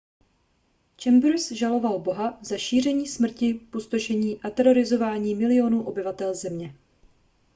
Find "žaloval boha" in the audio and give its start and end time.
1.51-2.39